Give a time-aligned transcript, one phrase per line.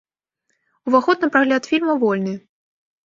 [0.87, 2.33] Уваход на прагляд фільма вольны.